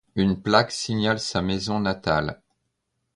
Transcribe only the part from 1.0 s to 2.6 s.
sa maison natale.